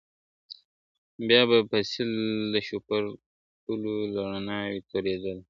بیا 1.27 1.41
به 1.71 1.77
سېل 1.91 2.11
د 2.53 2.55
شوپرکو 2.67 3.71
له 3.81 3.91
رڼا 4.31 4.59
وي 4.69 4.79
تورېدلی.. 4.89 5.37